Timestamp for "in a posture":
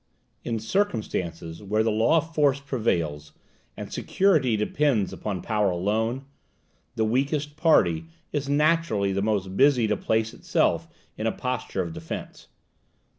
11.19-11.83